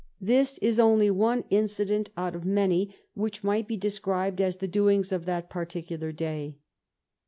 This 0.19 0.57
is 0.63 0.79
only 0.79 1.11
one 1.11 1.43
incident 1.51 2.09
out 2.17 2.33
of 2.35 2.43
many 2.43 2.95
which 3.13 3.43
might 3.43 3.67
be 3.67 3.77
described 3.77 4.41
as 4.41 4.57
the 4.57 4.67
doings 4.67 5.11
of 5.11 5.25
that 5.25 5.47
particular 5.47 6.11
day. 6.11 6.57